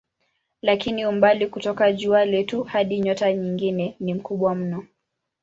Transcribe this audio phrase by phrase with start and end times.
[0.61, 4.85] Lakini umbali kutoka jua letu hadi nyota nyingine ni mkubwa mno.